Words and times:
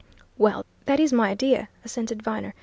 "Well, 0.35 0.65
that 0.85 0.99
is 0.99 1.13
my 1.13 1.29
idea!" 1.29 1.69
assented 1.85 2.23
Viner. 2.23 2.55